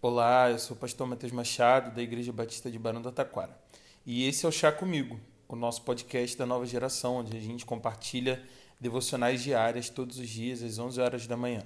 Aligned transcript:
Olá, 0.00 0.48
eu 0.48 0.60
sou 0.60 0.76
o 0.76 0.78
pastor 0.78 1.08
Matheus 1.08 1.32
Machado, 1.32 1.92
da 1.92 2.00
Igreja 2.00 2.32
Batista 2.32 2.70
de 2.70 2.78
Barão 2.78 3.02
do 3.02 3.10
Taquara. 3.10 3.50
E 4.06 4.28
esse 4.28 4.46
é 4.46 4.48
o 4.48 4.52
Chá 4.52 4.70
Comigo, 4.70 5.18
o 5.48 5.56
nosso 5.56 5.82
podcast 5.82 6.38
da 6.38 6.46
nova 6.46 6.64
geração, 6.64 7.16
onde 7.16 7.36
a 7.36 7.40
gente 7.40 7.66
compartilha 7.66 8.40
devocionais 8.80 9.42
diárias 9.42 9.88
todos 9.88 10.20
os 10.20 10.28
dias 10.28 10.62
às 10.62 10.78
11 10.78 11.00
horas 11.00 11.26
da 11.26 11.36
manhã. 11.36 11.64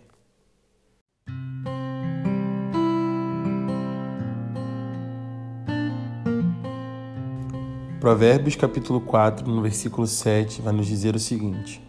Provérbios 8.00 8.56
capítulo 8.56 9.02
4, 9.02 9.46
no 9.46 9.60
versículo 9.60 10.06
7, 10.06 10.62
vai 10.62 10.72
nos 10.72 10.86
dizer 10.86 11.14
o 11.14 11.18
seguinte: 11.18 11.82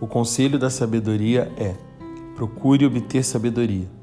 O 0.00 0.06
conselho 0.06 0.58
da 0.58 0.70
sabedoria 0.70 1.52
é: 1.58 1.76
procure 2.34 2.86
obter 2.86 3.22
sabedoria. 3.22 4.02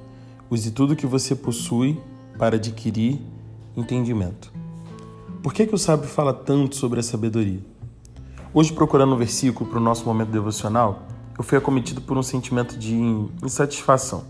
Use 0.51 0.69
tudo 0.71 0.95
que 0.95 1.07
você 1.07 1.33
possui 1.33 1.99
para 2.37 2.57
adquirir 2.57 3.19
entendimento. 3.75 4.51
Por 5.41 5.53
que, 5.53 5.65
que 5.65 5.73
o 5.73 5.77
sábio 5.77 6.07
fala 6.07 6.33
tanto 6.33 6.75
sobre 6.75 6.99
a 6.99 7.03
sabedoria? 7.03 7.61
Hoje, 8.53 8.73
procurando 8.73 9.15
um 9.15 9.17
versículo 9.17 9.69
para 9.69 9.79
o 9.79 9.81
nosso 9.81 10.05
momento 10.05 10.29
devocional, 10.29 11.07
eu 11.37 11.43
fui 11.43 11.57
acometido 11.57 12.01
por 12.01 12.17
um 12.17 12.23
sentimento 12.23 12.77
de 12.77 12.93
insatisfação. 13.41 14.25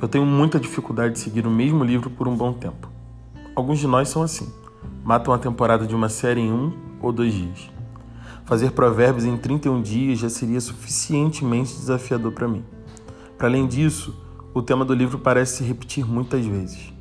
Eu 0.00 0.08
tenho 0.08 0.24
muita 0.24 0.58
dificuldade 0.58 1.14
de 1.14 1.20
seguir 1.20 1.46
o 1.46 1.50
mesmo 1.50 1.84
livro 1.84 2.10
por 2.10 2.26
um 2.26 2.34
bom 2.34 2.52
tempo. 2.52 2.90
Alguns 3.54 3.78
de 3.78 3.86
nós 3.86 4.08
são 4.08 4.22
assim 4.22 4.50
matam 5.04 5.34
a 5.34 5.38
temporada 5.38 5.86
de 5.86 5.94
uma 5.94 6.08
série 6.08 6.40
em 6.40 6.50
um 6.50 6.72
ou 7.00 7.12
dois 7.12 7.34
dias. 7.34 7.70
Fazer 8.46 8.72
provérbios 8.72 9.26
em 9.26 9.36
31 9.36 9.82
dias 9.82 10.18
já 10.18 10.30
seria 10.30 10.60
suficientemente 10.60 11.74
desafiador 11.74 12.32
para 12.32 12.48
mim. 12.48 12.64
Para 13.36 13.48
além 13.48 13.66
disso, 13.66 14.16
o 14.54 14.62
tema 14.62 14.84
do 14.84 14.94
livro 14.94 15.18
parece 15.18 15.56
se 15.56 15.64
repetir 15.64 16.06
muitas 16.06 16.46
vezes. 16.46 16.92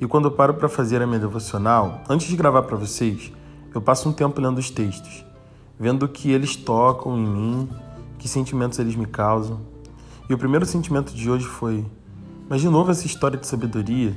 E 0.00 0.06
quando 0.06 0.26
eu 0.26 0.32
paro 0.32 0.54
para 0.54 0.68
fazer 0.68 1.00
a 1.00 1.06
minha 1.06 1.20
devocional, 1.20 2.02
antes 2.08 2.26
de 2.26 2.36
gravar 2.36 2.62
para 2.62 2.76
vocês, 2.76 3.32
eu 3.74 3.80
passo 3.80 4.08
um 4.08 4.12
tempo 4.12 4.40
lendo 4.40 4.58
os 4.58 4.68
textos, 4.68 5.24
vendo 5.78 6.02
o 6.02 6.08
que 6.08 6.30
eles 6.30 6.56
tocam 6.56 7.16
em 7.16 7.26
mim, 7.26 7.68
que 8.18 8.28
sentimentos 8.28 8.78
eles 8.78 8.96
me 8.96 9.06
causam. 9.06 9.60
E 10.28 10.34
o 10.34 10.38
primeiro 10.38 10.66
sentimento 10.66 11.14
de 11.14 11.30
hoje 11.30 11.46
foi: 11.46 11.86
mas 12.48 12.60
de 12.60 12.68
novo 12.68 12.90
essa 12.90 13.06
história 13.06 13.38
de 13.38 13.46
sabedoria 13.46 14.14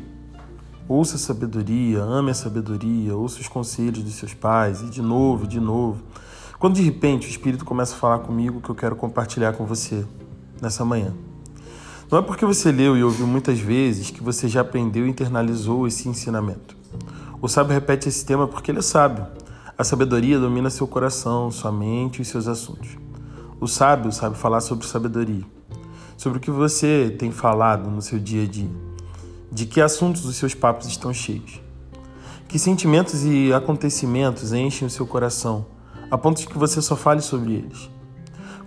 Ouça 0.88 1.16
a 1.16 1.20
sabedoria, 1.20 2.02
ame 2.02 2.32
a 2.32 2.34
sabedoria, 2.34 3.16
ouça 3.16 3.40
os 3.40 3.48
conselhos 3.48 4.04
dos 4.04 4.16
seus 4.16 4.34
pais, 4.34 4.82
e 4.82 4.90
de 4.90 5.02
novo, 5.02 5.48
de 5.48 5.58
novo. 5.58 6.04
Quando 6.60 6.76
de 6.76 6.82
repente 6.82 7.26
o 7.26 7.30
Espírito 7.30 7.64
começa 7.64 7.96
a 7.96 7.98
falar 7.98 8.20
comigo 8.20 8.60
que 8.60 8.70
eu 8.70 8.76
quero 8.76 8.94
compartilhar 8.94 9.54
com 9.54 9.66
você 9.66 10.06
nessa 10.62 10.84
manhã. 10.84 11.14
Não 12.14 12.20
é 12.20 12.22
porque 12.22 12.46
você 12.46 12.72
leu 12.72 12.96
e 12.96 13.04
ouviu 13.04 13.26
muitas 13.26 13.58
vezes 13.58 14.12
que 14.12 14.22
você 14.22 14.48
já 14.48 14.62
aprendeu 14.62 15.08
e 15.08 15.10
internalizou 15.10 15.88
esse 15.88 16.08
ensinamento. 16.08 16.78
O 17.42 17.48
sábio 17.48 17.74
repete 17.74 18.08
esse 18.08 18.24
tema 18.24 18.48
porque 18.48 18.70
ele 18.70 18.78
é 18.78 18.82
sábio. 18.84 19.26
A 19.76 19.84
sabedoria 19.84 20.38
domina 20.38 20.70
seu 20.70 20.86
coração, 20.86 21.50
sua 21.50 21.72
mente 21.72 22.22
e 22.22 22.26
seus 22.26 22.48
assuntos. 22.48 22.90
O 23.60 23.68
sábio 23.68 24.12
sabe 24.12 24.38
falar 24.38 24.62
sobre 24.62 24.86
sabedoria, 24.86 25.44
sobre 26.16 26.38
o 26.38 26.40
que 26.40 26.52
você 26.52 27.16
tem 27.18 27.32
falado 27.32 27.90
no 27.90 28.00
seu 28.00 28.20
dia 28.20 28.44
a 28.44 28.48
dia 28.48 28.70
de 29.52 29.66
que 29.66 29.82
assuntos 29.82 30.24
os 30.24 30.36
seus 30.36 30.54
papos 30.54 30.86
estão 30.86 31.12
cheios. 31.12 31.60
Que 32.48 32.60
sentimentos 32.60 33.26
e 33.26 33.52
acontecimentos 33.52 34.54
enchem 34.54 34.88
o 34.88 34.92
seu 34.92 35.08
coração, 35.08 35.66
a 36.12 36.18
ponto 36.20 36.42
de 36.42 36.46
que 36.46 36.60
você 36.60 36.80
só 36.80 36.96
fale 36.96 37.22
sobre 37.22 37.54
eles. 37.54 37.90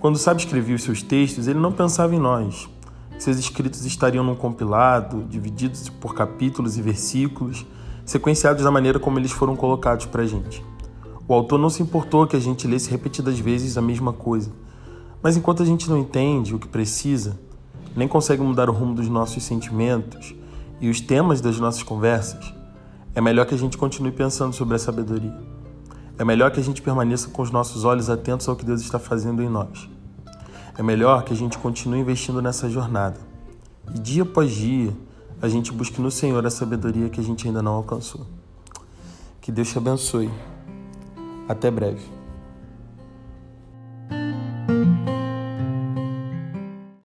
Quando 0.00 0.17
o 0.17 0.19
sábio 0.19 0.41
escrevia 0.41 0.74
os 0.74 0.83
seus 0.83 1.00
textos, 1.00 1.47
ele 1.47 1.61
não 1.61 1.70
pensava 1.70 2.12
em 2.12 2.19
nós. 2.19 2.74
Seus 3.19 3.39
escritos 3.39 3.84
estariam 3.84 4.22
num 4.22 4.34
compilado, 4.34 5.25
divididos 5.28 5.89
por 5.89 6.14
capítulos 6.14 6.77
e 6.77 6.83
versículos, 6.83 7.64
sequenciados 8.05 8.62
da 8.62 8.70
maneira 8.70 8.98
como 8.98 9.19
eles 9.19 9.33
foram 9.33 9.56
colocados 9.56 10.06
para 10.06 10.23
a 10.23 10.27
gente. 10.27 10.64
O 11.27 11.34
autor 11.34 11.58
não 11.58 11.70
se 11.70 11.83
importou 11.83 12.27
que 12.27 12.36
a 12.36 12.41
gente 12.41 12.69
lesse 12.69 12.91
repetidas 12.91 13.39
vezes 13.39 13.77
a 13.77 13.83
mesma 13.83 14.13
coisa. 14.13 14.52
Mas 15.23 15.36
enquanto 15.36 15.63
a 15.63 15.67
gente 15.67 15.89
não 15.89 15.98
entende 15.98 16.55
o 16.55 16.58
que 16.58 16.68
precisa, 16.68 17.39
nem 17.96 18.07
consegue 18.07 18.42
mudar 18.42 18.68
o 18.68 18.73
rumo 18.73 18.95
dos 18.95 19.08
nossos 19.08 19.42
sentimentos, 19.42 20.35
e 20.80 20.91
os 20.91 21.01
temas 21.01 21.41
das 21.41 21.58
nossas 21.58 21.83
conversas, 21.83 22.55
é 23.14 23.20
melhor 23.20 23.46
que 23.46 23.55
a 23.55 23.58
gente 23.58 23.79
continue 23.79 24.12
pensando 24.12 24.52
sobre 24.52 24.77
a 24.77 24.79
sabedoria. 24.79 25.35
É 26.18 26.24
melhor 26.24 26.51
que 26.51 26.61
a 26.61 26.62
gente 26.62 26.83
permaneça 26.83 27.29
com 27.30 27.42
os 27.42 27.51
nossos 27.51 27.85
olhos 27.85 28.11
atentos 28.11 28.46
ao 28.48 28.55
que 28.55 28.64
Deus 28.64 28.83
está 28.83 28.98
fazendo 28.98 29.42
em 29.42 29.48
nós. 29.48 29.89
É 30.79 30.83
melhor 30.83 31.25
que 31.25 31.33
a 31.33 31.37
gente 31.37 31.57
continue 31.59 32.01
investindo 32.01 32.42
nessa 32.42 32.69
jornada. 32.69 33.19
E 33.95 33.98
dia 33.98 34.25
após 34.25 34.53
dia, 34.53 34.92
a 35.41 35.48
gente 35.48 35.73
busque 35.73 36.01
no 36.01 36.11
Senhor 36.11 36.45
a 36.47 36.51
sabedoria 36.51 37.09
que 37.09 37.20
a 37.20 37.25
gente 37.25 37.47
ainda 37.47 37.63
não 37.63 37.73
alcançou. 37.73 38.27
Que 39.41 39.51
Deus 39.51 39.70
te 39.70 39.79
abençoe. 39.79 40.31
Até 41.48 41.70
breve. 41.70 42.03